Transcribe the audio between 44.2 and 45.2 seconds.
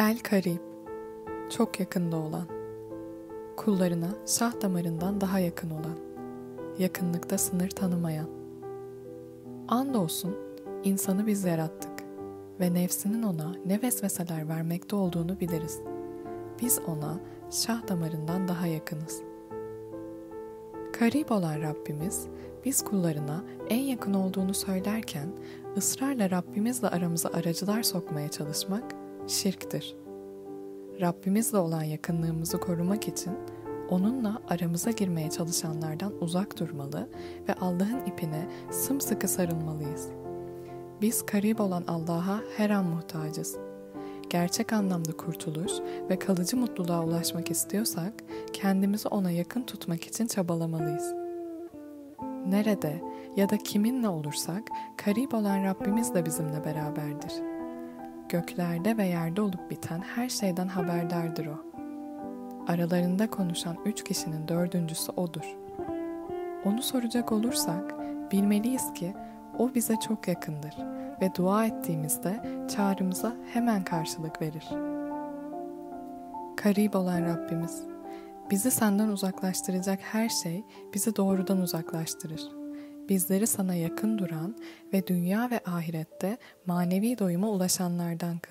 Gerçek anlamda